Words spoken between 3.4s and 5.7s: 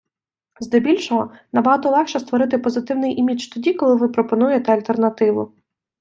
тоді, коли ви пропонуєте альтернативу.